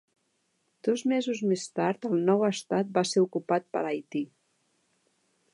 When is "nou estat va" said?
2.31-3.07